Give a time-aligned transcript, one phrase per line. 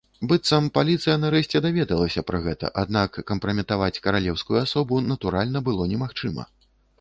[0.29, 6.49] Быццам, паліцыя нарэшце даведалася пра гэта, аднак кампраметаваць каралеўскую асобу, натуральна, было немагчыма.